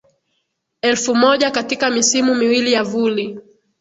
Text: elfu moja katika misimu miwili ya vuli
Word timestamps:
elfu 0.81 1.15
moja 1.15 1.51
katika 1.51 1.89
misimu 1.89 2.35
miwili 2.35 2.73
ya 2.73 2.83
vuli 2.83 3.39